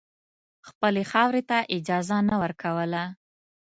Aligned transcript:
خپلې 0.67 1.03
خاورې 1.11 1.41
ته 1.49 1.57
اجازه 1.77 2.17
نه 2.29 2.35
ورکوله. 2.43 3.03